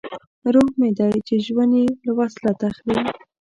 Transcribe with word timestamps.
روح 0.53 0.69
مې 0.79 0.89
دی 0.97 1.11
چې 1.27 1.35
ژوند 1.45 1.73
یې 1.79 1.85
له 2.05 2.11
وصلت 2.19 2.57
اخلي 2.69 2.95